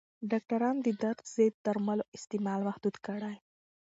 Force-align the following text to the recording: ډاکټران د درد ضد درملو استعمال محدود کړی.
ډاکټران 0.31 0.75
د 0.85 0.87
درد 1.01 1.21
ضد 1.33 1.53
درملو 1.65 2.03
استعمال 2.17 2.61
محدود 2.69 2.95
کړی. 3.05 3.35